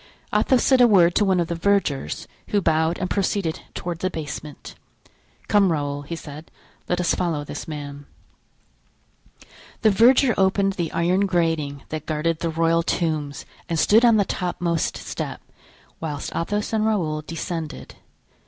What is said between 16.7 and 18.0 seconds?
and Raoul descended.